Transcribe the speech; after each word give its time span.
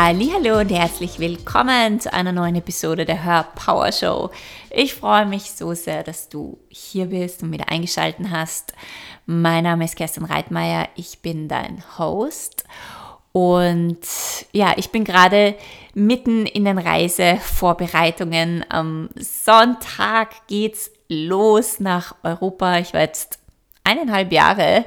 Hallo 0.00 0.60
und 0.60 0.70
herzlich 0.70 1.18
willkommen 1.18 1.98
zu 1.98 2.12
einer 2.12 2.30
neuen 2.30 2.54
Episode 2.54 3.04
der 3.04 3.24
Hör 3.24 3.42
Power 3.56 3.90
Show. 3.90 4.30
Ich 4.70 4.94
freue 4.94 5.26
mich 5.26 5.50
so 5.50 5.74
sehr, 5.74 6.04
dass 6.04 6.28
du 6.28 6.56
hier 6.68 7.06
bist 7.06 7.42
und 7.42 7.50
wieder 7.50 7.68
eingeschaltet 7.68 8.26
hast. 8.30 8.74
Mein 9.26 9.64
Name 9.64 9.84
ist 9.84 9.96
Kerstin 9.96 10.24
Reitmeier, 10.24 10.88
ich 10.94 11.18
bin 11.18 11.48
dein 11.48 11.82
Host 11.98 12.62
und 13.32 13.98
ja, 14.52 14.72
ich 14.76 14.90
bin 14.90 15.02
gerade 15.02 15.56
mitten 15.94 16.46
in 16.46 16.64
den 16.64 16.78
Reisevorbereitungen. 16.78 18.64
Am 18.68 19.08
Sonntag 19.16 20.46
geht's 20.46 20.92
los 21.08 21.80
nach 21.80 22.14
Europa. 22.22 22.78
Ich 22.78 22.94
war 22.94 23.00
jetzt 23.00 23.40
eineinhalb 23.82 24.30
Jahre 24.30 24.84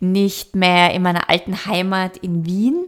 nicht 0.00 0.56
mehr 0.56 0.94
in 0.94 1.02
meiner 1.02 1.28
alten 1.28 1.66
Heimat 1.66 2.16
in 2.16 2.46
Wien 2.46 2.86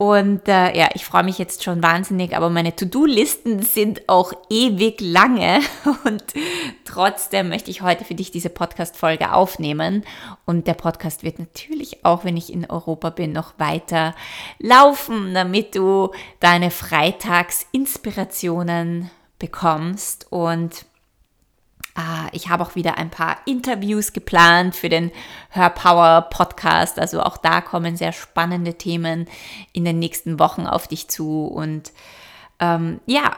und 0.00 0.48
äh, 0.48 0.74
ja, 0.74 0.88
ich 0.94 1.04
freue 1.04 1.24
mich 1.24 1.36
jetzt 1.36 1.62
schon 1.62 1.82
wahnsinnig, 1.82 2.34
aber 2.34 2.48
meine 2.48 2.74
To-Do-Listen 2.74 3.60
sind 3.60 4.08
auch 4.08 4.32
ewig 4.48 4.98
lange. 5.02 5.60
Und 6.04 6.24
trotzdem 6.86 7.50
möchte 7.50 7.70
ich 7.70 7.82
heute 7.82 8.06
für 8.06 8.14
dich 8.14 8.30
diese 8.30 8.48
Podcast-Folge 8.48 9.34
aufnehmen. 9.34 10.06
Und 10.46 10.66
der 10.66 10.72
Podcast 10.72 11.22
wird 11.22 11.38
natürlich 11.38 12.02
auch, 12.06 12.24
wenn 12.24 12.38
ich 12.38 12.50
in 12.50 12.64
Europa 12.64 13.10
bin, 13.10 13.32
noch 13.32 13.58
weiter 13.58 14.14
laufen, 14.58 15.34
damit 15.34 15.74
du 15.74 16.12
deine 16.40 16.70
Freitagsinspirationen 16.70 19.10
bekommst. 19.38 20.28
Und 20.30 20.86
ich 22.32 22.48
habe 22.48 22.62
auch 22.62 22.74
wieder 22.74 22.98
ein 22.98 23.10
paar 23.10 23.38
Interviews 23.46 24.12
geplant 24.12 24.76
für 24.76 24.88
den 24.88 25.10
Hörpower 25.50 26.22
Podcast. 26.30 26.98
Also 26.98 27.22
auch 27.22 27.36
da 27.36 27.60
kommen 27.60 27.96
sehr 27.96 28.12
spannende 28.12 28.74
Themen 28.74 29.26
in 29.72 29.84
den 29.84 29.98
nächsten 29.98 30.38
Wochen 30.38 30.66
auf 30.66 30.88
dich 30.88 31.08
zu. 31.08 31.46
Und 31.46 31.92
ähm, 32.60 33.00
ja, 33.06 33.36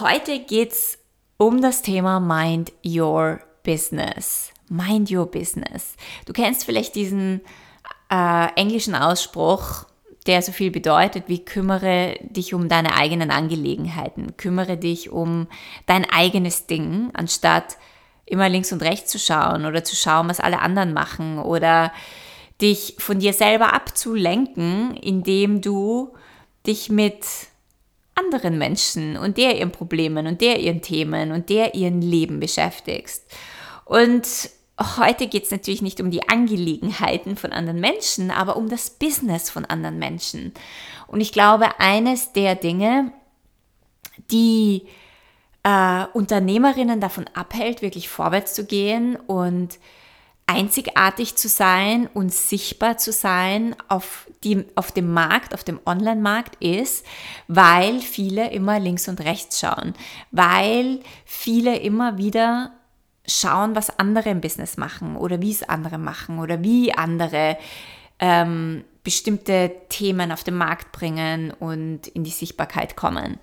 heute 0.00 0.40
geht 0.40 0.72
es 0.72 0.98
um 1.36 1.62
das 1.62 1.82
Thema 1.82 2.20
Mind 2.20 2.72
Your 2.84 3.40
Business. 3.62 4.52
Mind 4.68 5.10
Your 5.10 5.26
Business. 5.26 5.96
Du 6.26 6.32
kennst 6.32 6.64
vielleicht 6.64 6.94
diesen 6.94 7.40
äh, 8.10 8.48
englischen 8.56 8.94
Ausspruch, 8.94 9.86
der 10.30 10.42
so 10.42 10.52
viel 10.52 10.70
bedeutet 10.70 11.24
wie 11.26 11.44
kümmere 11.44 12.14
dich 12.22 12.54
um 12.54 12.68
deine 12.68 12.94
eigenen 12.94 13.32
Angelegenheiten, 13.32 14.36
kümmere 14.36 14.76
dich 14.76 15.10
um 15.10 15.48
dein 15.86 16.08
eigenes 16.08 16.68
Ding, 16.68 17.10
anstatt 17.14 17.76
immer 18.26 18.48
links 18.48 18.70
und 18.72 18.80
rechts 18.80 19.10
zu 19.10 19.18
schauen 19.18 19.66
oder 19.66 19.82
zu 19.82 19.96
schauen, 19.96 20.28
was 20.28 20.38
alle 20.38 20.60
anderen 20.60 20.92
machen 20.92 21.40
oder 21.40 21.92
dich 22.62 22.94
von 22.98 23.18
dir 23.18 23.32
selber 23.32 23.72
abzulenken, 23.72 24.94
indem 24.94 25.62
du 25.62 26.14
dich 26.64 26.90
mit 26.90 27.26
anderen 28.14 28.56
Menschen 28.56 29.16
und 29.16 29.36
der 29.36 29.58
ihren 29.58 29.72
Problemen 29.72 30.28
und 30.28 30.40
der 30.40 30.60
ihren 30.60 30.80
Themen 30.80 31.32
und 31.32 31.48
der 31.48 31.74
ihren 31.74 32.02
Leben 32.02 32.38
beschäftigst. 32.38 33.24
Und 33.84 34.28
heute 34.96 35.26
geht 35.26 35.44
es 35.44 35.50
natürlich 35.50 35.82
nicht 35.82 36.00
um 36.00 36.10
die 36.10 36.28
Angelegenheiten 36.28 37.36
von 37.36 37.52
anderen 37.52 37.80
Menschen, 37.80 38.30
aber 38.30 38.56
um 38.56 38.68
das 38.68 38.90
Business 38.90 39.50
von 39.50 39.64
anderen 39.64 39.98
Menschen. 39.98 40.52
Und 41.06 41.20
ich 41.20 41.32
glaube, 41.32 41.78
eines 41.78 42.32
der 42.32 42.54
Dinge, 42.54 43.12
die 44.30 44.86
äh, 45.62 46.04
Unternehmerinnen 46.14 47.00
davon 47.00 47.26
abhält, 47.34 47.82
wirklich 47.82 48.08
vorwärts 48.08 48.54
zu 48.54 48.64
gehen 48.64 49.16
und 49.16 49.78
einzigartig 50.46 51.36
zu 51.36 51.48
sein 51.48 52.08
und 52.12 52.32
sichtbar 52.32 52.98
zu 52.98 53.12
sein 53.12 53.76
auf, 53.88 54.26
die, 54.42 54.64
auf 54.74 54.90
dem 54.90 55.12
Markt, 55.12 55.54
auf 55.54 55.62
dem 55.62 55.78
Online-Markt 55.86 56.56
ist, 56.56 57.06
weil 57.46 58.00
viele 58.00 58.50
immer 58.50 58.80
links 58.80 59.06
und 59.06 59.20
rechts 59.20 59.60
schauen, 59.60 59.94
weil 60.32 61.00
viele 61.24 61.78
immer 61.78 62.18
wieder 62.18 62.72
schauen, 63.30 63.74
was 63.74 63.98
andere 63.98 64.30
im 64.30 64.40
Business 64.40 64.76
machen 64.76 65.16
oder 65.16 65.40
wie 65.40 65.52
es 65.52 65.62
andere 65.62 65.98
machen 65.98 66.38
oder 66.38 66.62
wie 66.62 66.92
andere 66.92 67.56
ähm, 68.18 68.84
bestimmte 69.02 69.72
Themen 69.88 70.30
auf 70.30 70.44
den 70.44 70.56
Markt 70.56 70.92
bringen 70.92 71.52
und 71.52 72.06
in 72.08 72.24
die 72.24 72.30
Sichtbarkeit 72.30 72.96
kommen. 72.96 73.38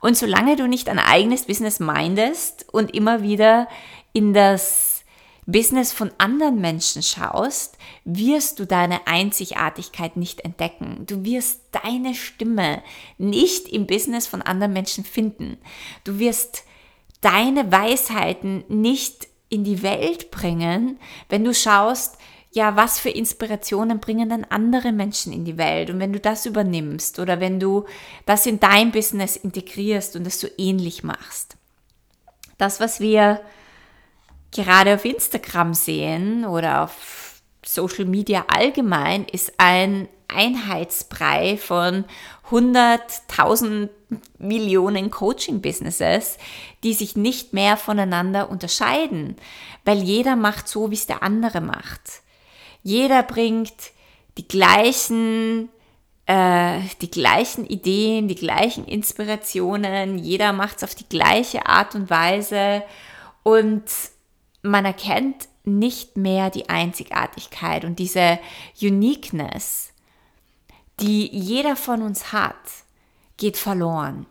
Und 0.00 0.16
solange 0.16 0.56
du 0.56 0.66
nicht 0.66 0.88
ein 0.88 0.98
eigenes 0.98 1.44
Business 1.44 1.78
mindest 1.78 2.66
und 2.72 2.94
immer 2.94 3.22
wieder 3.22 3.68
in 4.12 4.34
das 4.34 5.04
Business 5.46 5.92
von 5.92 6.10
anderen 6.18 6.60
Menschen 6.60 7.02
schaust, 7.02 7.78
wirst 8.04 8.58
du 8.58 8.66
deine 8.66 9.06
Einzigartigkeit 9.06 10.16
nicht 10.16 10.40
entdecken. 10.40 11.04
Du 11.06 11.24
wirst 11.24 11.60
deine 11.70 12.14
Stimme 12.14 12.82
nicht 13.16 13.68
im 13.68 13.86
Business 13.86 14.26
von 14.26 14.42
anderen 14.42 14.72
Menschen 14.72 15.04
finden. 15.04 15.56
Du 16.02 16.18
wirst 16.18 16.64
deine 17.20 17.70
Weisheiten 17.72 18.64
nicht 18.68 19.28
in 19.48 19.64
die 19.64 19.82
Welt 19.82 20.30
bringen, 20.30 20.98
wenn 21.28 21.44
du 21.44 21.54
schaust, 21.54 22.18
ja, 22.52 22.74
was 22.74 22.98
für 22.98 23.10
Inspirationen 23.10 24.00
bringen 24.00 24.30
dann 24.30 24.44
andere 24.44 24.90
Menschen 24.90 25.30
in 25.32 25.44
die 25.44 25.58
Welt? 25.58 25.90
Und 25.90 26.00
wenn 26.00 26.14
du 26.14 26.20
das 26.20 26.46
übernimmst 26.46 27.18
oder 27.18 27.38
wenn 27.38 27.60
du 27.60 27.84
das 28.24 28.46
in 28.46 28.58
dein 28.60 28.92
Business 28.92 29.36
integrierst 29.36 30.16
und 30.16 30.24
das 30.24 30.40
so 30.40 30.48
ähnlich 30.56 31.04
machst. 31.04 31.58
Das, 32.56 32.80
was 32.80 32.98
wir 32.98 33.42
gerade 34.52 34.94
auf 34.94 35.04
Instagram 35.04 35.74
sehen 35.74 36.46
oder 36.46 36.84
auf 36.84 37.42
Social 37.62 38.06
Media 38.06 38.46
allgemein, 38.48 39.26
ist 39.30 39.52
ein 39.58 40.08
Einheitsbrei 40.36 41.56
von 41.56 42.04
100.000 42.50 43.88
Millionen 44.38 45.10
Coaching-Businesses, 45.10 46.38
die 46.84 46.94
sich 46.94 47.16
nicht 47.16 47.52
mehr 47.52 47.76
voneinander 47.76 48.50
unterscheiden, 48.50 49.36
weil 49.84 49.98
jeder 50.02 50.36
macht 50.36 50.68
so, 50.68 50.90
wie 50.90 50.94
es 50.94 51.06
der 51.06 51.22
andere 51.22 51.60
macht. 51.60 52.22
Jeder 52.82 53.22
bringt 53.22 53.72
die 54.38 54.46
gleichen, 54.46 55.70
äh, 56.26 56.80
die 57.00 57.10
gleichen 57.10 57.66
Ideen, 57.66 58.28
die 58.28 58.36
gleichen 58.36 58.84
Inspirationen, 58.84 60.18
jeder 60.18 60.52
macht 60.52 60.76
es 60.76 60.84
auf 60.84 60.94
die 60.94 61.08
gleiche 61.08 61.66
Art 61.66 61.94
und 61.94 62.10
Weise 62.10 62.84
und 63.42 63.84
man 64.62 64.84
erkennt 64.84 65.48
nicht 65.64 66.16
mehr 66.16 66.50
die 66.50 66.68
Einzigartigkeit 66.68 67.84
und 67.84 67.98
diese 67.98 68.38
Uniqueness, 68.80 69.92
die 71.00 71.28
jeder 71.34 71.76
von 71.76 72.02
uns 72.02 72.32
hat, 72.32 72.54
geht 73.36 73.56
verloren. 73.56 74.26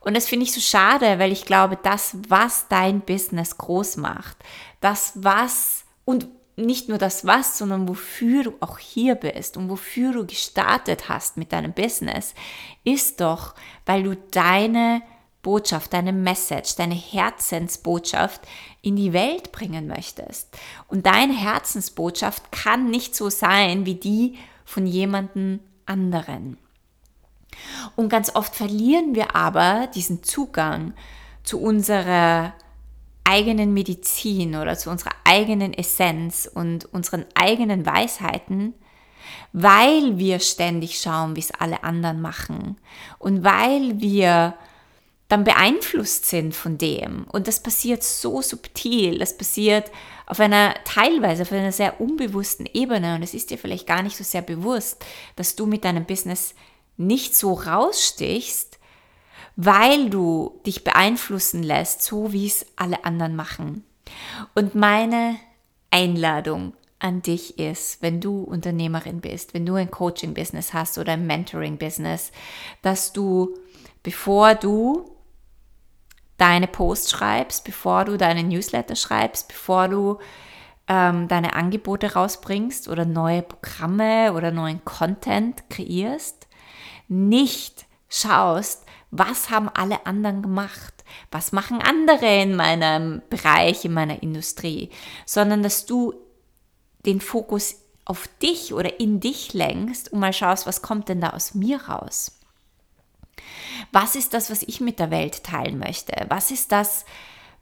Und 0.00 0.16
das 0.16 0.28
finde 0.28 0.44
ich 0.44 0.52
so 0.52 0.60
schade, 0.60 1.18
weil 1.18 1.32
ich 1.32 1.44
glaube, 1.44 1.78
das, 1.80 2.16
was 2.28 2.66
dein 2.68 3.00
Business 3.00 3.58
groß 3.58 3.96
macht, 3.98 4.36
das, 4.80 5.12
was 5.16 5.84
und 6.04 6.28
nicht 6.56 6.88
nur 6.88 6.98
das 6.98 7.26
was, 7.26 7.56
sondern 7.58 7.88
wofür 7.88 8.44
du 8.44 8.54
auch 8.60 8.78
hier 8.78 9.14
bist 9.14 9.56
und 9.56 9.70
wofür 9.70 10.12
du 10.12 10.26
gestartet 10.26 11.08
hast 11.08 11.36
mit 11.36 11.52
deinem 11.52 11.72
Business, 11.72 12.34
ist 12.84 13.20
doch, 13.20 13.54
weil 13.86 14.02
du 14.02 14.16
deine 14.16 15.02
Botschaft, 15.42 15.92
deine 15.92 16.12
Message, 16.12 16.76
deine 16.76 16.94
Herzensbotschaft 16.94 18.42
in 18.80 18.96
die 18.96 19.12
Welt 19.12 19.50
bringen 19.50 19.86
möchtest. 19.88 20.56
Und 20.88 21.06
deine 21.06 21.32
Herzensbotschaft 21.32 22.52
kann 22.52 22.90
nicht 22.90 23.16
so 23.16 23.28
sein 23.28 23.86
wie 23.86 23.96
die 23.96 24.38
von 24.64 24.86
jemandem 24.86 25.60
anderen. 25.92 26.56
Und 27.96 28.08
ganz 28.08 28.34
oft 28.34 28.54
verlieren 28.54 29.14
wir 29.14 29.36
aber 29.36 29.88
diesen 29.94 30.22
Zugang 30.22 30.94
zu 31.42 31.60
unserer 31.60 32.54
eigenen 33.24 33.72
Medizin 33.74 34.56
oder 34.56 34.76
zu 34.76 34.90
unserer 34.90 35.12
eigenen 35.24 35.72
Essenz 35.74 36.50
und 36.52 36.86
unseren 36.86 37.26
eigenen 37.34 37.86
Weisheiten, 37.86 38.74
weil 39.52 40.18
wir 40.18 40.40
ständig 40.40 40.98
schauen, 40.98 41.36
wie 41.36 41.40
es 41.40 41.52
alle 41.52 41.84
anderen 41.84 42.20
machen 42.20 42.78
und 43.18 43.44
weil 43.44 44.00
wir 44.00 44.54
dann 45.32 45.44
beeinflusst 45.44 46.26
sind 46.26 46.54
von 46.54 46.76
dem. 46.76 47.24
Und 47.32 47.48
das 47.48 47.62
passiert 47.62 48.02
so 48.02 48.42
subtil, 48.42 49.18
das 49.18 49.34
passiert 49.34 49.90
auf 50.26 50.40
einer 50.40 50.74
teilweise 50.84 51.40
auf 51.40 51.52
einer 51.52 51.72
sehr 51.72 52.02
unbewussten 52.02 52.68
Ebene 52.70 53.14
und 53.14 53.22
es 53.22 53.32
ist 53.32 53.48
dir 53.48 53.56
vielleicht 53.56 53.86
gar 53.86 54.02
nicht 54.02 54.18
so 54.18 54.24
sehr 54.24 54.42
bewusst, 54.42 55.02
dass 55.36 55.56
du 55.56 55.64
mit 55.64 55.86
deinem 55.86 56.04
Business 56.04 56.54
nicht 56.98 57.34
so 57.34 57.54
rausstichst, 57.54 58.78
weil 59.56 60.10
du 60.10 60.60
dich 60.66 60.84
beeinflussen 60.84 61.62
lässt, 61.62 62.02
so 62.02 62.34
wie 62.34 62.46
es 62.46 62.66
alle 62.76 63.06
anderen 63.06 63.34
machen. 63.34 63.84
Und 64.54 64.74
meine 64.74 65.36
Einladung 65.90 66.74
an 66.98 67.22
dich 67.22 67.58
ist, 67.58 68.02
wenn 68.02 68.20
du 68.20 68.42
Unternehmerin 68.42 69.22
bist, 69.22 69.54
wenn 69.54 69.64
du 69.64 69.76
ein 69.76 69.90
Coaching-Business 69.90 70.74
hast 70.74 70.98
oder 70.98 71.14
ein 71.14 71.26
Mentoring-Business, 71.26 72.32
dass 72.82 73.14
du, 73.14 73.56
bevor 74.02 74.54
du 74.54 75.11
deine 76.42 76.66
Posts 76.66 77.12
schreibst, 77.12 77.62
bevor 77.62 78.04
du 78.04 78.18
deine 78.18 78.42
Newsletter 78.42 78.96
schreibst, 78.96 79.46
bevor 79.46 79.86
du 79.86 80.18
ähm, 80.88 81.28
deine 81.28 81.54
Angebote 81.54 82.14
rausbringst 82.14 82.88
oder 82.88 83.04
neue 83.04 83.42
Programme 83.42 84.32
oder 84.32 84.50
neuen 84.50 84.84
Content 84.84 85.70
kreierst, 85.70 86.48
nicht 87.06 87.86
schaust, 88.08 88.84
was 89.12 89.50
haben 89.50 89.68
alle 89.68 90.04
anderen 90.04 90.42
gemacht, 90.42 91.04
was 91.30 91.52
machen 91.52 91.80
andere 91.80 92.42
in 92.42 92.56
meinem 92.56 93.22
Bereich, 93.30 93.84
in 93.84 93.92
meiner 93.92 94.20
Industrie, 94.20 94.90
sondern 95.24 95.62
dass 95.62 95.86
du 95.86 96.12
den 97.06 97.20
Fokus 97.20 97.76
auf 98.04 98.26
dich 98.42 98.74
oder 98.74 98.98
in 98.98 99.20
dich 99.20 99.52
lenkst 99.54 100.12
und 100.12 100.18
mal 100.18 100.32
schaust, 100.32 100.66
was 100.66 100.82
kommt 100.82 101.08
denn 101.08 101.20
da 101.20 101.30
aus 101.30 101.54
mir 101.54 101.80
raus? 101.82 102.41
Was 103.92 104.14
ist 104.16 104.34
das, 104.34 104.50
was 104.50 104.62
ich 104.62 104.80
mit 104.80 104.98
der 104.98 105.10
Welt 105.10 105.44
teilen 105.44 105.78
möchte? 105.78 106.26
Was 106.28 106.50
ist 106.50 106.72
das, 106.72 107.04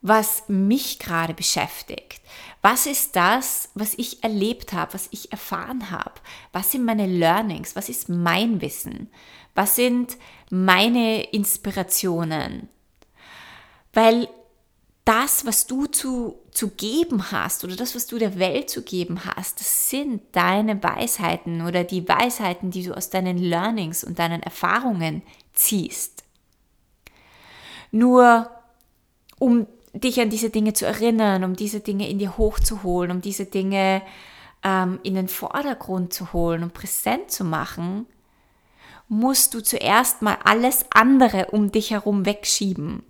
was 0.03 0.45
mich 0.49 0.99
gerade 0.99 1.35
beschäftigt? 1.35 2.21
Was 2.63 2.87
ist 2.87 3.17
das, 3.17 3.71
was 3.75 3.95
ich 3.95 4.23
erlebt 4.23 4.73
habe, 4.73 4.95
was 4.95 5.09
ich 5.11 5.33
erfahren 5.33 5.91
habe? 5.91 6.15
Was 6.53 6.73
sind 6.73 6.85
meine 6.85 7.07
Learnings? 7.07 7.77
Was 7.77 7.89
ist 7.89 8.09
mein 8.09 8.61
Wissen? 8.61 9.09
Was 9.55 9.77
sind 9.77 10.17
meine 10.51 11.23
Inspirationen? 11.23 12.69
Weil 13.93 14.29
das, 15.05 15.45
was 15.45 15.67
du 15.67 15.87
zu, 15.87 16.39
zu 16.53 16.69
geben 16.69 17.33
hast 17.33 17.65
oder 17.65 17.75
das, 17.75 17.95
was 17.95 18.07
du 18.07 18.19
der 18.19 18.39
Welt 18.39 18.71
zu 18.71 18.83
geben 18.83 19.25
hast, 19.25 19.59
das 19.59 19.91
sind 19.91 20.23
deine 20.33 20.83
Weisheiten 20.83 21.67
oder 21.67 21.85
die 21.85 22.07
Weisheiten, 22.07 22.71
die 22.71 22.85
du 22.85 22.97
aus 22.97 23.11
deinen 23.11 23.39
Learnings 23.39 24.05
und 24.05 24.19
deinen 24.19 24.43
Erfahrungen 24.43 25.23
ziehst. 25.53 26.25
Nur 27.91 28.51
um 29.39 29.67
dich 29.93 30.21
an 30.21 30.31
diese 30.31 30.51
Dinge 30.51 30.73
zu 30.73 30.87
erinnern, 30.87 31.45
um 31.45 31.57
diese 31.57 31.81
Dinge 31.81 32.09
in 32.09 32.19
dir 32.19 32.37
hochzuholen, 32.37 33.11
um 33.11 33.21
diese 33.21 33.47
Dinge 33.47 34.03
ähm, 34.63 35.01
in 35.03 35.15
den 35.15 35.29
Vordergrund 35.29 36.13
zu 36.13 36.33
holen 36.33 36.63
und 36.63 36.75
präsent 36.75 37.31
zu 37.31 37.45
machen, 37.45 38.07
musst 39.09 39.55
du 39.55 39.61
zuerst 39.61 40.23
mal 40.23 40.39
alles 40.45 40.87
andere 40.91 41.47
um 41.47 41.73
dich 41.73 41.91
herum 41.91 42.27
wegschieben. 42.27 43.03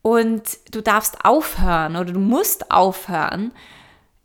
Und 0.00 0.58
du 0.70 0.80
darfst 0.80 1.24
aufhören 1.24 1.96
oder 1.96 2.12
du 2.12 2.20
musst 2.20 2.70
aufhören, 2.70 3.52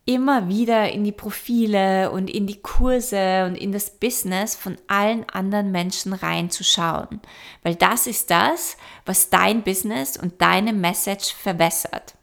immer 0.08 0.48
wieder 0.48 0.90
in 0.90 1.04
die 1.04 1.12
Profile 1.12 2.12
und 2.12 2.30
in 2.30 2.48
die 2.48 2.62
Kurse 2.62 3.46
und 3.46 3.56
in 3.56 3.74
das 3.74 3.90
Business 3.92 4.56
von 4.56 4.78
allen 4.88 5.30
anderen 5.30 5.72
Menschen 5.72 6.14
reinzuschauen. 6.14 7.20
Weil 7.62 7.76
das 7.76 8.08
ist 8.08 8.32
das, 8.32 8.78
was 9.06 9.30
dein 9.30 9.64
Business 9.64 10.16
und 10.16 10.42
deine 10.42 10.72
Message 10.72 11.34
verwässert. 11.34 12.16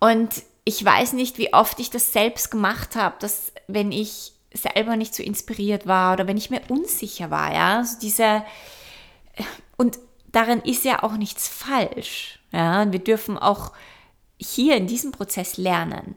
Und 0.00 0.42
ich 0.64 0.84
weiß 0.84 1.14
nicht, 1.14 1.38
wie 1.38 1.54
oft 1.54 1.80
ich 1.80 1.88
das 1.88 2.12
selbst 2.12 2.50
gemacht 2.50 2.94
habe, 2.94 3.16
dass 3.18 3.50
wenn 3.66 3.90
ich 3.90 4.34
selber 4.52 4.96
nicht 4.96 5.14
so 5.14 5.22
inspiriert 5.22 5.86
war 5.86 6.12
oder 6.12 6.26
wenn 6.26 6.36
ich 6.36 6.50
mir 6.50 6.60
unsicher 6.68 7.30
war, 7.30 7.54
ja, 7.54 7.78
also 7.78 7.98
diese 8.00 8.44
und 9.78 9.98
darin 10.30 10.60
ist 10.60 10.84
ja 10.84 11.02
auch 11.02 11.16
nichts 11.16 11.48
falsch, 11.48 12.38
ja, 12.52 12.82
und 12.82 12.92
wir 12.92 12.98
dürfen 12.98 13.38
auch 13.38 13.72
hier 14.42 14.76
in 14.76 14.86
diesem 14.86 15.12
Prozess 15.12 15.56
lernen. 15.56 16.16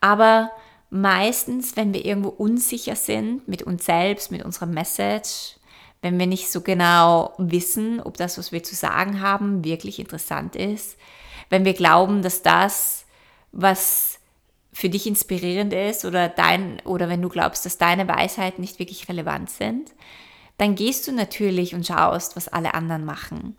Aber 0.00 0.50
meistens, 0.90 1.76
wenn 1.76 1.92
wir 1.92 2.04
irgendwo 2.04 2.28
unsicher 2.28 2.96
sind 2.96 3.46
mit 3.48 3.62
uns 3.62 3.84
selbst, 3.84 4.30
mit 4.30 4.44
unserer 4.44 4.66
Message, 4.66 5.56
wenn 6.02 6.18
wir 6.18 6.26
nicht 6.26 6.50
so 6.50 6.60
genau 6.60 7.34
wissen, 7.38 8.00
ob 8.00 8.16
das, 8.16 8.38
was 8.38 8.52
wir 8.52 8.62
zu 8.62 8.74
sagen 8.74 9.20
haben, 9.20 9.64
wirklich 9.64 9.98
interessant 9.98 10.54
ist, 10.54 10.96
wenn 11.50 11.64
wir 11.64 11.74
glauben, 11.74 12.22
dass 12.22 12.42
das, 12.42 13.06
was 13.52 14.18
für 14.72 14.88
dich 14.88 15.06
inspirierend 15.06 15.72
ist 15.72 16.04
oder 16.04 16.28
dein 16.28 16.80
oder 16.84 17.08
wenn 17.08 17.22
du 17.22 17.28
glaubst, 17.28 17.64
dass 17.64 17.78
deine 17.78 18.06
Weisheiten 18.06 18.60
nicht 18.60 18.78
wirklich 18.78 19.08
relevant 19.08 19.48
sind, 19.48 19.92
dann 20.58 20.74
gehst 20.74 21.08
du 21.08 21.12
natürlich 21.12 21.74
und 21.74 21.86
schaust, 21.86 22.36
was 22.36 22.48
alle 22.48 22.74
anderen 22.74 23.04
machen. 23.04 23.56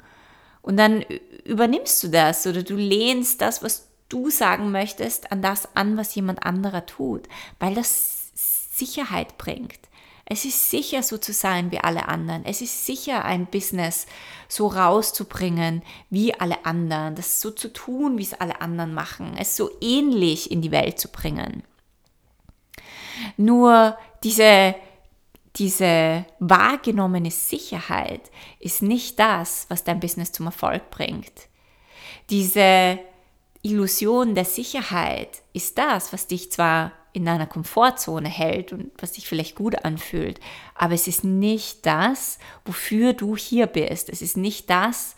Und 0.61 0.77
dann 0.77 1.03
übernimmst 1.43 2.03
du 2.03 2.09
das 2.09 2.45
oder 2.45 2.61
du 2.61 2.75
lehnst 2.75 3.41
das, 3.41 3.63
was 3.63 3.86
du 4.09 4.29
sagen 4.29 4.71
möchtest, 4.71 5.31
an 5.31 5.41
das 5.41 5.75
an, 5.75 5.97
was 5.97 6.15
jemand 6.15 6.43
anderer 6.43 6.85
tut, 6.85 7.27
weil 7.59 7.75
das 7.75 8.31
Sicherheit 8.33 9.37
bringt. 9.37 9.79
Es 10.29 10.43
ist 10.43 10.69
sicher, 10.69 11.03
so 11.03 11.17
zu 11.17 11.31
sein 11.31 11.71
wie 11.71 11.79
alle 11.79 12.09
anderen. 12.09 12.43
Es 12.43 12.61
ist 12.61 12.85
sicher, 12.85 13.23
ein 13.23 13.45
Business 13.45 14.07
so 14.49 14.67
rauszubringen 14.67 15.83
wie 16.09 16.33
alle 16.37 16.65
anderen, 16.65 17.15
das 17.15 17.39
so 17.39 17.49
zu 17.49 17.71
tun, 17.71 18.17
wie 18.17 18.23
es 18.23 18.33
alle 18.33 18.59
anderen 18.59 18.93
machen, 18.93 19.37
es 19.39 19.55
so 19.55 19.69
ähnlich 19.79 20.51
in 20.51 20.61
die 20.61 20.71
Welt 20.71 20.99
zu 20.99 21.07
bringen. 21.07 21.63
Nur 23.37 23.97
diese, 24.23 24.75
diese 25.55 26.25
wahrgenommene 26.39 27.31
Sicherheit 27.31 28.29
ist 28.59 28.81
nicht 28.81 29.17
das, 29.19 29.65
was 29.69 29.85
dein 29.85 30.01
Business 30.01 30.33
zum 30.33 30.47
Erfolg 30.47 30.89
bringt. 30.89 31.47
Diese 32.29 32.99
Illusion 33.61 34.35
der 34.35 34.45
Sicherheit 34.45 35.41
ist 35.53 35.77
das, 35.77 36.13
was 36.13 36.27
dich 36.27 36.51
zwar 36.51 36.91
in 37.13 37.25
deiner 37.25 37.47
Komfortzone 37.47 38.29
hält 38.29 38.73
und 38.73 38.91
was 38.99 39.13
dich 39.13 39.27
vielleicht 39.27 39.55
gut 39.55 39.83
anfühlt, 39.83 40.39
aber 40.75 40.93
es 40.93 41.07
ist 41.07 41.23
nicht 41.23 41.85
das, 41.85 42.37
wofür 42.63 43.13
du 43.13 43.35
hier 43.35 43.65
bist. 43.65 44.09
Es 44.09 44.21
ist 44.21 44.37
nicht 44.37 44.69
das, 44.69 45.15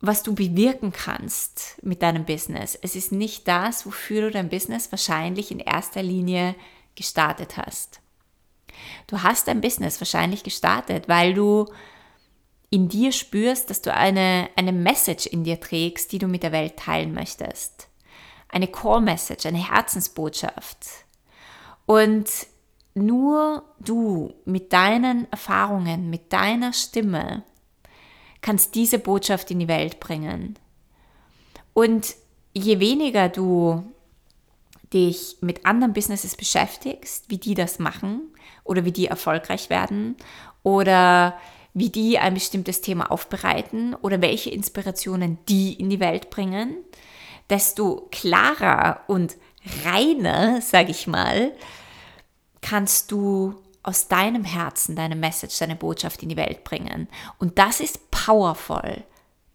was 0.00 0.22
du 0.22 0.34
bewirken 0.34 0.92
kannst 0.92 1.78
mit 1.82 2.02
deinem 2.02 2.26
Business. 2.26 2.78
Es 2.80 2.94
ist 2.94 3.12
nicht 3.12 3.48
das, 3.48 3.86
wofür 3.86 4.22
du 4.22 4.30
dein 4.30 4.50
Business 4.50 4.92
wahrscheinlich 4.92 5.50
in 5.50 5.60
erster 5.60 6.02
Linie 6.02 6.54
gestartet 6.94 7.56
hast. 7.56 8.00
Du 9.06 9.22
hast 9.22 9.48
dein 9.48 9.62
Business 9.62 10.00
wahrscheinlich 10.00 10.42
gestartet, 10.42 11.08
weil 11.08 11.32
du 11.32 11.66
in 12.70 12.88
dir 12.88 13.12
spürst, 13.12 13.70
dass 13.70 13.82
du 13.82 13.92
eine, 13.92 14.48
eine 14.56 14.72
Message 14.72 15.26
in 15.26 15.44
dir 15.44 15.60
trägst, 15.60 16.12
die 16.12 16.18
du 16.18 16.26
mit 16.26 16.42
der 16.42 16.52
Welt 16.52 16.76
teilen 16.76 17.14
möchtest. 17.14 17.88
Eine 18.48 18.68
Core 18.68 19.00
Message, 19.00 19.46
eine 19.46 19.70
Herzensbotschaft. 19.70 20.86
Und 21.86 22.28
nur 22.94 23.62
du 23.78 24.34
mit 24.44 24.72
deinen 24.72 25.30
Erfahrungen, 25.30 26.10
mit 26.10 26.32
deiner 26.32 26.72
Stimme 26.72 27.42
kannst 28.40 28.74
diese 28.74 28.98
Botschaft 28.98 29.50
in 29.50 29.58
die 29.58 29.68
Welt 29.68 30.00
bringen. 30.00 30.58
Und 31.72 32.14
je 32.54 32.80
weniger 32.80 33.28
du 33.28 33.84
dich 34.92 35.36
mit 35.40 35.66
anderen 35.66 35.92
Businesses 35.92 36.36
beschäftigst, 36.36 37.28
wie 37.28 37.38
die 37.38 37.54
das 37.54 37.78
machen 37.78 38.22
oder 38.64 38.84
wie 38.84 38.92
die 38.92 39.06
erfolgreich 39.06 39.68
werden 39.68 40.16
oder 40.62 41.36
wie 41.76 41.90
die 41.90 42.18
ein 42.18 42.32
bestimmtes 42.32 42.80
Thema 42.80 43.10
aufbereiten 43.10 43.94
oder 43.96 44.22
welche 44.22 44.48
Inspirationen 44.48 45.36
die 45.46 45.74
in 45.74 45.90
die 45.90 46.00
Welt 46.00 46.30
bringen, 46.30 46.74
desto 47.50 48.08
klarer 48.10 49.02
und 49.08 49.36
reiner, 49.84 50.62
sage 50.62 50.90
ich 50.90 51.06
mal, 51.06 51.52
kannst 52.62 53.12
du 53.12 53.56
aus 53.82 54.08
deinem 54.08 54.44
Herzen 54.44 54.96
deine 54.96 55.16
Message, 55.16 55.58
deine 55.58 55.76
Botschaft 55.76 56.22
in 56.22 56.30
die 56.30 56.38
Welt 56.38 56.64
bringen. 56.64 57.08
Und 57.38 57.58
das 57.58 57.80
ist 57.80 58.10
powerful. 58.10 59.04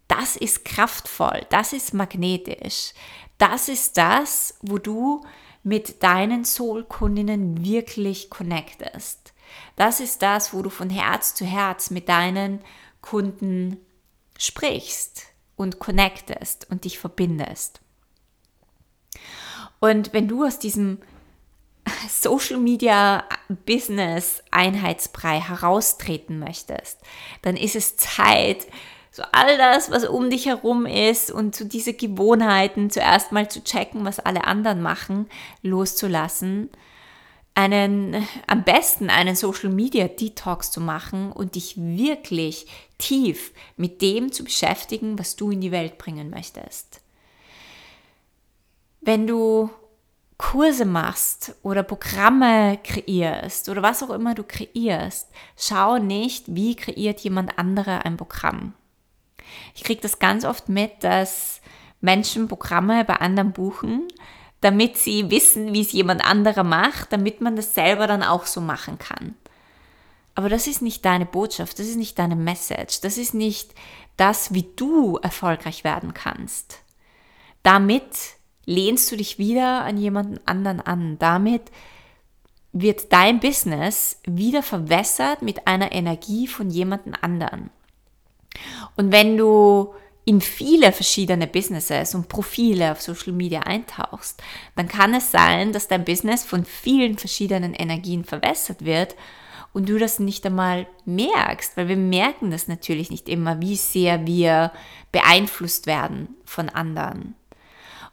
Das 0.06 0.36
ist 0.36 0.64
kraftvoll. 0.64 1.44
Das 1.50 1.72
ist 1.72 1.92
magnetisch. 1.92 2.92
Das 3.36 3.68
ist 3.68 3.96
das, 3.96 4.54
wo 4.62 4.78
du 4.78 5.24
mit 5.64 6.04
deinen 6.04 6.44
Soul-Kundinnen 6.44 7.64
wirklich 7.64 8.30
connectest. 8.30 9.21
Das 9.76 10.00
ist 10.00 10.22
das, 10.22 10.52
wo 10.52 10.62
du 10.62 10.70
von 10.70 10.90
Herz 10.90 11.34
zu 11.34 11.44
Herz 11.44 11.90
mit 11.90 12.08
deinen 12.08 12.60
Kunden 13.00 13.78
sprichst 14.38 15.24
und 15.56 15.78
connectest 15.78 16.66
und 16.70 16.84
dich 16.84 16.98
verbindest. 16.98 17.80
Und 19.80 20.12
wenn 20.12 20.28
du 20.28 20.44
aus 20.44 20.58
diesem 20.58 20.98
Social 22.08 22.58
Media 22.58 23.24
Business 23.66 24.42
Einheitsbrei 24.50 25.40
heraustreten 25.40 26.38
möchtest, 26.38 27.00
dann 27.42 27.56
ist 27.56 27.76
es 27.76 27.96
Zeit, 27.96 28.66
so 29.10 29.22
all 29.32 29.58
das, 29.58 29.90
was 29.90 30.06
um 30.06 30.30
dich 30.30 30.46
herum 30.46 30.86
ist 30.86 31.30
und 31.30 31.54
so 31.54 31.64
diese 31.66 31.92
Gewohnheiten 31.92 32.88
zuerst 32.88 33.30
mal 33.30 33.50
zu 33.50 33.62
checken, 33.62 34.06
was 34.06 34.18
alle 34.18 34.44
anderen 34.44 34.80
machen, 34.80 35.28
loszulassen 35.62 36.70
einen, 37.54 38.26
am 38.46 38.64
besten 38.64 39.10
einen 39.10 39.36
Social 39.36 39.70
Media 39.70 40.08
Detox 40.08 40.70
zu 40.70 40.80
machen 40.80 41.32
und 41.32 41.54
dich 41.54 41.74
wirklich 41.76 42.66
tief 42.98 43.52
mit 43.76 44.00
dem 44.00 44.32
zu 44.32 44.44
beschäftigen, 44.44 45.18
was 45.18 45.36
du 45.36 45.50
in 45.50 45.60
die 45.60 45.72
Welt 45.72 45.98
bringen 45.98 46.30
möchtest. 46.30 47.00
Wenn 49.00 49.26
du 49.26 49.70
Kurse 50.38 50.84
machst 50.84 51.54
oder 51.62 51.82
Programme 51.82 52.78
kreierst 52.82 53.68
oder 53.68 53.82
was 53.82 54.02
auch 54.02 54.10
immer 54.10 54.34
du 54.34 54.42
kreierst, 54.42 55.28
schau 55.56 55.98
nicht, 55.98 56.54
wie 56.54 56.74
kreiert 56.74 57.20
jemand 57.20 57.58
anderer 57.58 58.04
ein 58.04 58.16
Programm. 58.16 58.74
Ich 59.74 59.84
kriege 59.84 60.00
das 60.00 60.18
ganz 60.18 60.44
oft 60.44 60.68
mit, 60.68 61.04
dass 61.04 61.60
Menschen 62.00 62.48
Programme 62.48 63.04
bei 63.04 63.16
anderen 63.16 63.52
buchen, 63.52 64.08
damit 64.62 64.96
sie 64.96 65.30
wissen, 65.30 65.74
wie 65.74 65.82
es 65.82 65.92
jemand 65.92 66.24
anderer 66.24 66.64
macht, 66.64 67.12
damit 67.12 67.40
man 67.40 67.56
das 67.56 67.74
selber 67.74 68.06
dann 68.06 68.22
auch 68.22 68.46
so 68.46 68.60
machen 68.60 68.98
kann. 68.98 69.34
Aber 70.34 70.48
das 70.48 70.66
ist 70.66 70.80
nicht 70.80 71.04
deine 71.04 71.26
Botschaft, 71.26 71.78
das 71.78 71.86
ist 71.86 71.96
nicht 71.96 72.18
deine 72.18 72.36
Message, 72.36 73.00
das 73.02 73.18
ist 73.18 73.34
nicht 73.34 73.74
das, 74.16 74.54
wie 74.54 74.66
du 74.76 75.18
erfolgreich 75.18 75.84
werden 75.84 76.14
kannst. 76.14 76.78
Damit 77.62 78.04
lehnst 78.64 79.10
du 79.10 79.16
dich 79.16 79.38
wieder 79.38 79.82
an 79.82 79.98
jemanden 79.98 80.38
anderen 80.46 80.80
an. 80.80 81.18
Damit 81.18 81.62
wird 82.72 83.12
dein 83.12 83.40
Business 83.40 84.20
wieder 84.24 84.62
verwässert 84.62 85.42
mit 85.42 85.66
einer 85.66 85.92
Energie 85.92 86.46
von 86.46 86.70
jemanden 86.70 87.14
anderen. 87.14 87.70
Und 88.96 89.12
wenn 89.12 89.36
du 89.36 89.94
in 90.24 90.40
viele 90.40 90.92
verschiedene 90.92 91.46
Businesses 91.46 92.14
und 92.14 92.28
Profile 92.28 92.92
auf 92.92 93.02
Social 93.02 93.32
Media 93.32 93.60
eintauchst, 93.60 94.40
dann 94.76 94.88
kann 94.88 95.14
es 95.14 95.32
sein, 95.32 95.72
dass 95.72 95.88
dein 95.88 96.04
Business 96.04 96.44
von 96.44 96.64
vielen 96.64 97.18
verschiedenen 97.18 97.74
Energien 97.74 98.24
verwässert 98.24 98.84
wird 98.84 99.16
und 99.72 99.88
du 99.88 99.98
das 99.98 100.18
nicht 100.18 100.46
einmal 100.46 100.86
merkst, 101.04 101.76
weil 101.76 101.88
wir 101.88 101.96
merken 101.96 102.50
das 102.50 102.68
natürlich 102.68 103.10
nicht 103.10 103.28
immer, 103.28 103.60
wie 103.60 103.76
sehr 103.76 104.26
wir 104.26 104.70
beeinflusst 105.10 105.86
werden 105.86 106.36
von 106.44 106.68
anderen. 106.68 107.34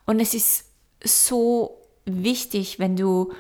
Und 0.06 0.20
es 0.20 0.34
ist 0.34 0.66
so 1.04 1.78
wichtig, 2.06 2.80
wenn 2.80 2.96
du 2.96 3.34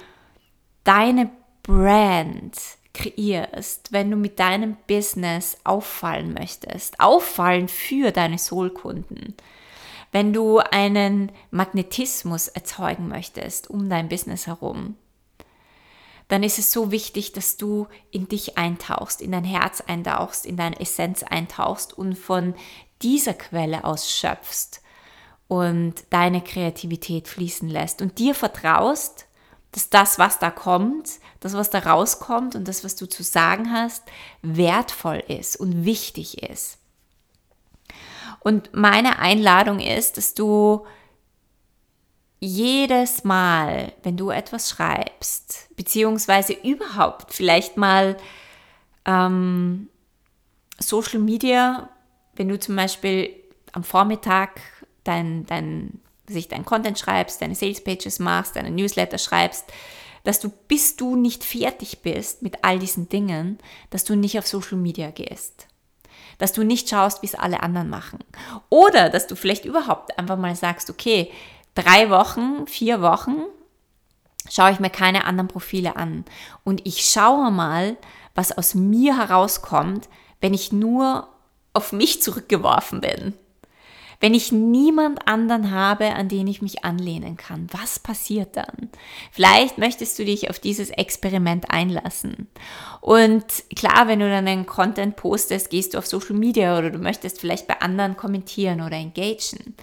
deine 0.83 1.31
Brand 1.63 2.55
kreierst, 3.00 3.91
wenn 3.91 4.12
du 4.12 4.18
mit 4.18 4.39
deinem 4.39 4.75
Business 4.88 5.58
auffallen 5.63 6.34
möchtest, 6.34 7.00
auffallen 7.00 7.70
für 7.70 8.12
deine 8.12 8.38
Soulkunden, 8.38 9.36
wenn 10.12 10.34
du 10.34 10.58
einen 10.60 11.32
Magnetismus 11.50 12.50
erzeugen 12.50 13.08
möchtest 13.08 13.70
um 13.70 13.89
dein 13.89 14.10
Business 14.10 14.48
herum, 14.48 14.96
dann 16.27 16.44
ist 16.44 16.60
es 16.60 16.72
so 16.72 16.91
wichtig, 16.91 17.32
dass 17.32 17.58
du 17.58 17.88
in 18.12 18.27
dich 18.27 18.58
eintauchst, 18.58 19.22
in 19.22 19.32
dein 19.32 19.46
Herz 19.46 19.82
eintauchst, 19.82 20.46
in 20.46 20.58
deine 20.58 20.79
Essenz 20.79 21.24
eintauchst 21.24 21.98
und 21.98 22.15
von 22.15 22.53
dieser 23.01 23.34
Quelle 23.34 23.86
aus 23.86 24.12
schöpfst 24.12 24.82
und 25.48 25.96
deine 26.10 26.41
Kreativität 26.41 27.27
fließen 27.27 27.70
lässt 27.70 28.01
und 28.01 28.20
dir 28.20 28.36
vertraust, 28.36 29.25
dass 29.71 29.89
das, 29.89 30.17
was 30.17 30.39
da 30.39 30.49
kommt, 30.49 31.19
das, 31.39 31.53
was 31.53 31.69
da 31.69 31.79
rauskommt 31.79 32.55
und 32.55 32.67
das, 32.67 32.83
was 32.83 32.95
du 32.95 33.07
zu 33.07 33.23
sagen 33.23 33.71
hast, 33.71 34.03
wertvoll 34.41 35.23
ist 35.27 35.57
und 35.57 35.85
wichtig 35.85 36.41
ist. 36.43 36.77
Und 38.39 38.73
meine 38.73 39.19
Einladung 39.19 39.79
ist, 39.79 40.17
dass 40.17 40.33
du 40.33 40.85
jedes 42.39 43.23
Mal, 43.25 43.91
wenn 44.01 44.15
du 44.15 44.29
etwas 44.29 44.69
schreibst, 44.69 45.75
beziehungsweise 45.75 46.53
überhaupt 46.53 47.33
vielleicht 47.33 47.75
mal 47.75 48.15
ähm, 49.05 49.89
Social 50.79 51.19
Media, 51.19 51.89
wenn 52.35 52.47
du 52.47 52.57
zum 52.57 52.75
Beispiel 52.77 53.35
am 53.73 53.83
Vormittag 53.83 54.61
dein, 55.03 55.45
dein 55.45 55.99
sich 56.33 56.48
dein 56.48 56.65
Content 56.65 56.98
schreibst, 57.00 57.41
deine 57.41 57.55
Sales 57.55 57.83
Pages 57.83 58.19
machst, 58.19 58.55
deine 58.55 58.71
Newsletter 58.71 59.17
schreibst, 59.17 59.65
dass 60.24 60.39
du, 60.39 60.50
bis 60.50 60.95
du 60.95 61.15
nicht 61.15 61.43
fertig 61.43 62.01
bist 62.01 62.41
mit 62.41 62.63
all 62.63 62.79
diesen 62.79 63.09
Dingen, 63.09 63.57
dass 63.89 64.03
du 64.03 64.15
nicht 64.15 64.38
auf 64.38 64.48
Social 64.48 64.77
Media 64.77 65.12
gehst. 65.12 65.67
Dass 66.38 66.53
du 66.53 66.63
nicht 66.63 66.89
schaust, 66.89 67.21
wie 67.21 67.27
es 67.27 67.36
alle 67.36 67.62
anderen 67.63 67.89
machen. 67.89 68.19
Oder 68.69 69.09
dass 69.09 69.27
du 69.27 69.36
vielleicht 69.36 69.65
überhaupt 69.65 70.17
einfach 70.17 70.38
mal 70.38 70.55
sagst, 70.55 70.89
okay, 70.89 71.31
drei 71.75 72.09
Wochen, 72.09 72.67
vier 72.67 73.01
Wochen 73.01 73.38
schaue 74.50 74.71
ich 74.71 74.79
mir 74.79 74.89
keine 74.89 75.25
anderen 75.25 75.48
Profile 75.48 75.95
an. 75.95 76.25
Und 76.63 76.86
ich 76.86 77.05
schaue 77.05 77.51
mal, 77.51 77.98
was 78.36 78.57
aus 78.57 78.74
mir 78.74 79.17
herauskommt, 79.17 80.07
wenn 80.41 80.53
ich 80.53 80.71
nur 80.71 81.27
auf 81.74 81.91
mich 81.91 82.21
zurückgeworfen 82.21 83.01
bin. 83.01 83.33
Wenn 84.21 84.33
ich 84.33 84.51
niemand 84.51 85.27
anderen 85.29 85.71
habe, 85.71 86.13
an 86.13 86.27
den 86.27 86.47
ich 86.47 86.61
mich 86.61 86.83
anlehnen 86.83 87.38
kann, 87.38 87.67
was 87.71 87.99
passiert 87.99 88.57
dann? 88.57 88.89
Vielleicht 89.31 89.77
möchtest 89.77 90.19
du 90.19 90.25
dich 90.25 90.49
auf 90.49 90.59
dieses 90.59 90.89
Experiment 90.89 91.71
einlassen. 91.71 92.49
Und 92.99 93.45
klar, 93.77 94.07
wenn 94.07 94.19
du 94.19 94.29
dann 94.29 94.47
einen 94.47 94.65
Content 94.65 95.15
postest, 95.15 95.69
gehst 95.69 95.93
du 95.93 95.97
auf 95.97 96.05
Social 96.05 96.35
Media 96.35 96.77
oder 96.77 96.89
du 96.89 96.97
möchtest 96.97 97.39
vielleicht 97.39 97.67
bei 97.67 97.79
anderen 97.79 98.17
kommentieren 98.17 98.81
oder 98.81 98.97
engagen. 98.97 99.75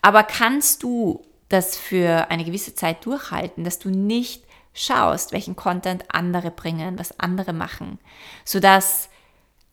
Aber 0.00 0.22
kannst 0.22 0.82
du 0.82 1.22
das 1.50 1.76
für 1.76 2.30
eine 2.30 2.44
gewisse 2.44 2.74
Zeit 2.74 3.04
durchhalten, 3.04 3.62
dass 3.62 3.78
du 3.78 3.90
nicht 3.90 4.44
schaust, 4.72 5.32
welchen 5.32 5.56
Content 5.56 6.04
andere 6.08 6.50
bringen, 6.50 6.98
was 6.98 7.18
andere 7.18 7.52
machen, 7.52 7.98
sodass 8.44 9.08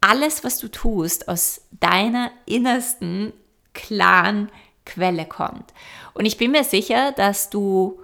alles, 0.02 0.44
was 0.44 0.60
du 0.60 0.68
tust, 0.68 1.30
aus 1.30 1.62
deiner 1.72 2.32
innersten 2.46 3.34
klaren 3.74 4.50
Quelle 4.86 5.26
kommt. 5.26 5.74
Und 6.14 6.26
ich 6.26 6.38
bin 6.38 6.52
mir 6.52 6.64
sicher, 6.64 7.12
dass 7.14 7.50
du 7.50 8.00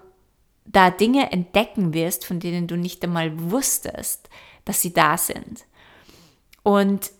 da 0.66 0.92
Dinge 0.92 1.32
entdecken 1.32 1.94
wirst, 1.94 2.26
von 2.26 2.40
denen 2.40 2.68
du 2.68 2.78
nicht 2.78 3.04
einmal 3.04 3.32
wusstest, 3.52 4.30
dass 4.66 4.82
sie 4.82 4.94
da 4.94 5.18
sind. 5.18 5.66
Und 6.64 7.12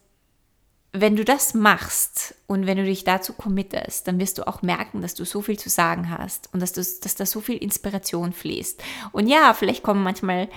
wenn 0.92 1.16
du 1.16 1.24
das 1.24 1.54
machst 1.54 2.36
und 2.48 2.66
wenn 2.66 2.78
du 2.78 2.84
dich 2.84 3.04
dazu 3.04 3.34
committest, 3.34 4.08
dann 4.08 4.20
wirst 4.20 4.38
du 4.38 4.48
auch 4.48 4.62
merken, 4.62 5.02
dass 5.02 5.14
du 5.14 5.24
so 5.24 5.42
viel 5.42 5.58
zu 5.58 5.70
sagen 5.70 6.10
hast 6.10 6.52
und 6.54 6.62
dass, 6.62 6.74
du, 6.74 6.82
dass 6.82 7.16
da 7.16 7.26
so 7.26 7.42
viel 7.42 7.58
Inspiration 7.58 8.34
fließt. 8.34 8.82
Und 9.12 9.28
ja, 9.28 9.54
vielleicht 9.54 9.84
kommen 9.84 10.04
manchmal, 10.04 10.50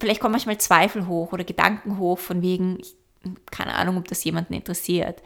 vielleicht 0.00 0.20
kommen 0.20 0.32
manchmal 0.32 0.58
Zweifel 0.58 1.06
hoch 1.06 1.32
oder 1.32 1.44
Gedanken 1.44 1.98
hoch 1.98 2.18
von 2.18 2.42
wegen, 2.42 2.78
ich, 2.80 2.96
keine 3.50 3.74
Ahnung, 3.74 3.98
ob 3.98 4.08
das 4.08 4.24
jemanden 4.24 4.54
interessiert. 4.54 5.22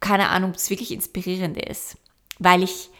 Keine 0.00 0.28
Ahnung, 0.28 0.50
ob 0.50 0.56
es 0.56 0.70
wirklich 0.70 0.92
inspirierend 0.92 1.56
ist, 1.56 1.96
weil 2.38 2.62
ich 2.62 2.90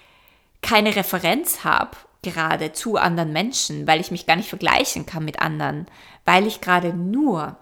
keine 0.62 0.96
Referenz 0.96 1.64
habe 1.64 1.96
gerade 2.22 2.72
zu 2.72 2.96
anderen 2.96 3.32
Menschen, 3.32 3.86
weil 3.86 4.00
ich 4.00 4.10
mich 4.10 4.26
gar 4.26 4.36
nicht 4.36 4.48
vergleichen 4.48 5.06
kann 5.06 5.24
mit 5.24 5.40
anderen, 5.40 5.86
weil 6.24 6.46
ich 6.46 6.60
gerade 6.60 6.92
nur 6.92 7.56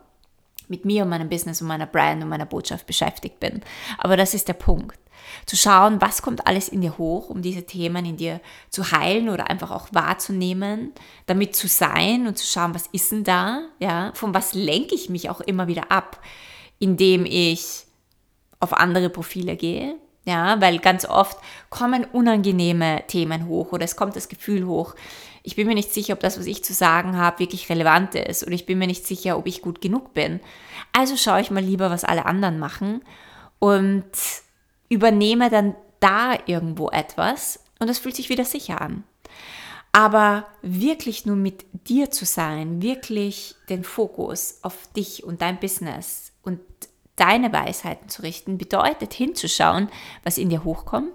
mit 0.69 0.85
mir 0.85 1.03
und 1.03 1.11
meinem 1.11 1.29
Business 1.29 1.61
und 1.61 1.69
meiner 1.69 1.87
Brand 1.87 2.23
und 2.23 2.29
meiner 2.29 2.47
Botschaft 2.47 2.87
beschäftigt 2.87 3.39
bin. 3.39 3.63
Aber 3.99 4.17
das 4.17 4.35
ist 4.35 4.49
der 4.49 4.55
Punkt. 4.55 4.99
Zu 5.45 5.57
schauen, 5.57 6.01
was 6.01 6.23
kommt 6.23 6.47
alles 6.47 6.69
in 6.69 6.81
dir 6.81 6.99
hoch, 6.99 7.31
um 7.31 7.43
diese 7.43 7.65
Themen 7.65 8.05
in 8.05 8.17
dir 8.17 8.41
zu 8.71 8.91
heilen 8.93 9.29
oder 9.29 9.51
einfach 9.51 9.71
auch 9.71 9.89
wahrzunehmen, 9.93 10.93
damit 11.27 11.55
zu 11.55 11.69
sein 11.69 12.27
und 12.27 12.39
zu 12.39 12.47
schauen, 12.47 12.75
was 12.75 12.87
ist 12.93 13.13
denn 13.13 13.25
da, 13.25 13.63
ja, 13.79 14.13
von 14.15 14.35
was 14.35 14.55
lenke 14.55 14.95
ich 14.95 15.11
mich 15.11 15.29
auch 15.29 15.41
immer 15.41 15.69
wieder 15.69 15.91
ab, 15.91 16.21
indem 16.79 17.25
ich 17.25 17.87
auf 18.61 18.73
andere 18.73 19.11
Profile 19.11 19.57
gehe. 19.57 19.97
Ja, 20.25 20.61
weil 20.61 20.81
ganz 20.81 21.05
oft 21.05 21.39
kommen 21.71 22.05
unangenehme 22.05 23.05
Themen 23.07 23.47
hoch 23.47 23.71
oder 23.71 23.85
es 23.85 23.95
kommt 23.95 24.17
das 24.17 24.29
Gefühl 24.29 24.67
hoch. 24.67 24.97
Ich 25.45 25.55
bin 25.55 25.69
mir 25.69 25.75
nicht 25.75 25.93
sicher, 25.95 26.15
ob 26.15 26.21
das, 26.21 26.37
was 26.37 26.47
ich 26.47 26.65
zu 26.65 26.75
sagen 26.75 27.17
habe, 27.17 27.39
wirklich 27.39 27.71
relevant 27.71 28.17
ist 28.17 28.43
oder 28.43 28.53
ich 28.53 28.67
bin 28.67 28.79
mir 28.79 28.89
nicht 28.89 29.07
sicher, 29.07 29.39
ob 29.39 29.47
ich 29.47 29.63
gut 29.63 29.81
genug 29.81 30.15
bin. 30.15 30.41
Also 30.93 31.17
schaue 31.17 31.41
ich 31.41 31.53
mal 31.53 31.63
lieber, 31.63 31.91
was 31.91 32.03
alle 32.03 32.27
anderen 32.27 32.59
machen 32.59 33.03
und 33.61 34.05
übernehme 34.89 35.49
dann 35.49 35.77
da 36.01 36.37
irgendwo 36.47 36.91
etwas 36.91 37.61
und 37.79 37.89
das 37.89 38.01
fühlt 38.01 38.17
sich 38.17 38.29
wieder 38.29 38.45
sicher 38.45 38.81
an. 38.81 39.05
Aber 39.93 40.47
wirklich 40.61 41.25
nur 41.25 41.37
mit 41.37 41.65
dir 41.89 42.11
zu 42.11 42.25
sein, 42.25 42.83
wirklich 42.83 43.55
den 43.69 43.85
Fokus 43.85 44.59
auf 44.63 44.77
dich 44.97 45.23
und 45.23 45.41
dein 45.41 45.61
Business 45.61 46.33
und 46.47 46.61
deine 47.17 47.53
Weisheiten 47.53 48.09
zu 48.09 48.23
richten, 48.23 48.59
bedeutet 48.59 49.13
hinzuschauen, 49.13 49.91
was 50.23 50.39
in 50.39 50.49
dir 50.49 50.65
hochkommt 50.65 51.13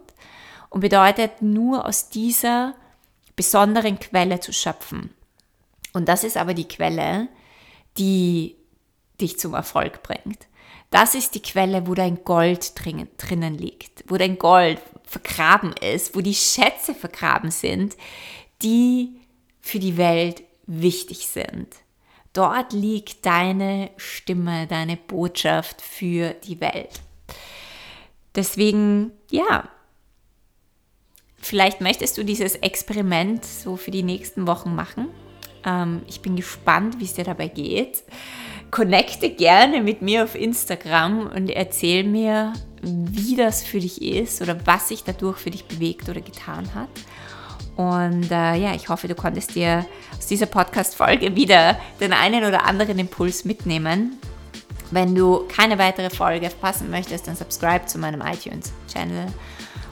und 0.70 0.82
bedeutet 0.82 1.42
nur 1.42 1.86
aus 1.86 2.10
dieser 2.10 2.76
besonderen 3.36 4.00
Quelle 4.00 4.40
zu 4.40 4.54
schöpfen. 4.54 5.14
Und 5.94 6.08
das 6.08 6.24
ist 6.24 6.38
aber 6.38 6.54
die 6.54 6.68
Quelle, 6.68 7.28
die 7.98 8.56
dich 9.20 9.40
zum 9.40 9.54
Erfolg 9.54 10.04
bringt. 10.04 10.48
Das 10.90 11.16
ist 11.16 11.36
die 11.36 11.42
Quelle, 11.42 11.88
wo 11.88 11.94
dein 11.94 12.24
Gold 12.24 12.74
drinnen 12.76 13.58
liegt, 13.58 14.04
wo 14.08 14.18
dein 14.18 14.38
Gold 14.38 14.82
vergraben 15.04 15.74
ist, 15.74 16.16
wo 16.16 16.22
die 16.22 16.36
Schätze 16.36 16.94
vergraben 16.94 17.52
sind, 17.52 17.96
die 18.62 19.22
für 19.62 19.80
die 19.80 19.98
Welt 19.98 20.44
wichtig 20.66 21.28
sind. 21.28 21.68
Dort 22.34 22.72
liegt 22.72 23.26
deine 23.26 23.92
Stimme, 23.98 24.68
deine 24.68 24.96
Botschaft 24.96 25.82
für 25.82 26.34
die 26.34 26.62
Welt. 26.62 27.02
Deswegen, 28.36 29.12
ja, 29.30 29.68
vielleicht 31.38 31.82
möchtest 31.82 32.18
du 32.18 32.24
dieses 32.24 32.56
Experiment 32.56 33.44
so 33.44 33.76
für 33.76 33.92
die 33.92 34.04
nächsten 34.04 34.48
Wochen 34.48 34.74
machen. 34.76 35.10
Ähm, 35.66 36.04
ich 36.08 36.22
bin 36.22 36.38
gespannt, 36.38 37.00
wie 37.00 37.06
es 37.06 37.16
dir 37.16 37.26
dabei 37.26 37.50
geht. 37.50 38.04
Connecte 38.72 39.30
gerne 39.30 39.82
mit 39.82 40.02
mir 40.02 40.24
auf 40.24 40.36
Instagram 40.36 41.28
und 41.28 41.50
erzähl 41.50 42.06
mir, 42.06 42.54
wie 42.82 43.36
das 43.36 43.64
für 43.64 43.82
dich 43.82 44.02
ist 44.02 44.42
oder 44.42 44.66
was 44.66 44.88
sich 44.88 45.04
dadurch 45.04 45.38
für 45.38 45.52
dich 45.52 45.66
bewegt 45.66 46.08
oder 46.08 46.22
getan 46.22 46.74
hat. 46.74 46.90
Und 47.76 48.32
äh, 48.32 48.56
ja, 48.56 48.74
ich 48.76 48.90
hoffe, 48.90 49.08
du 49.08 49.16
konntest 49.16 49.56
dir 49.56 49.86
aus 50.18 50.28
dieser 50.28 50.46
Podcast-Folge 50.46 51.36
wieder 51.36 51.78
den 52.00 52.14
einen 52.14 52.44
oder 52.44 52.66
anderen 52.66 53.00
Impuls 53.00 53.46
mitnehmen. 53.46 54.20
Wenn 54.92 55.16
du 55.16 55.48
keine 55.48 55.78
weitere 55.80 56.10
Folge 56.10 56.50
verpassen 56.50 56.92
möchtest, 56.92 57.28
dann 57.28 57.36
subscribe 57.36 57.86
zu 57.86 57.98
meinem 57.98 58.22
iTunes-Channel. 58.22 59.28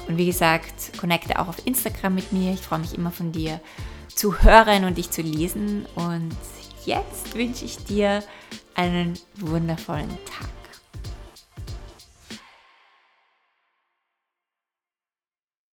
Und 0.07 0.17
wie 0.17 0.25
gesagt, 0.25 0.97
connecte 0.99 1.39
auch 1.39 1.47
auf 1.47 1.65
Instagram 1.65 2.15
mit 2.15 2.33
mir. 2.33 2.53
Ich 2.53 2.61
freue 2.61 2.79
mich 2.79 2.95
immer 2.95 3.11
von 3.11 3.31
dir 3.31 3.61
zu 4.13 4.41
hören 4.41 4.83
und 4.83 4.97
dich 4.97 5.11
zu 5.11 5.21
lesen. 5.21 5.85
Und 5.95 6.35
jetzt 6.85 7.35
wünsche 7.35 7.63
ich 7.63 7.77
dir 7.85 8.23
einen 8.75 9.13
wundervollen 9.35 10.09
Tag. 10.25 10.58